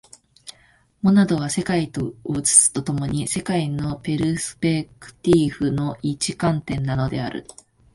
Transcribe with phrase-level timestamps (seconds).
[1.03, 1.91] モナドは世界
[2.25, 7.45] を映すと共に、世界のペルスペクティーフの一観点なのである。